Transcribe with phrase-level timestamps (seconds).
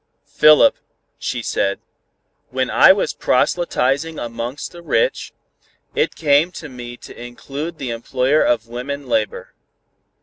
[0.33, 0.77] "Philip,"
[1.19, 1.79] she said,
[2.49, 5.31] "when I was proselytizing among the rich,
[5.93, 9.53] it came to me to include the employer of women labor.